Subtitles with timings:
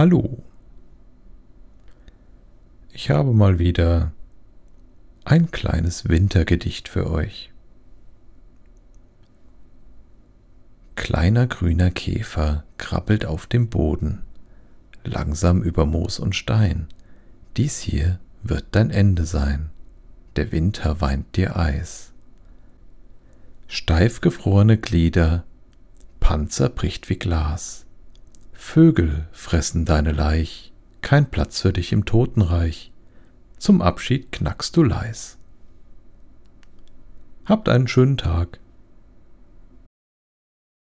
[0.00, 0.42] Hallo.
[2.90, 4.12] Ich habe mal wieder
[5.26, 7.52] ein kleines Wintergedicht für euch.
[10.94, 14.22] Kleiner grüner Käfer krabbelt auf dem Boden,
[15.04, 16.86] langsam über Moos und Stein.
[17.58, 19.68] Dies hier wird dein Ende sein.
[20.36, 22.14] Der Winter weint dir Eis.
[23.68, 25.44] Steif gefrorene Glieder,
[26.20, 27.84] Panzer bricht wie Glas.
[28.72, 32.92] Vögel fressen deine Leich, kein Platz für dich im Totenreich.
[33.58, 35.38] Zum Abschied knackst du leis.
[37.46, 38.60] Habt einen schönen Tag.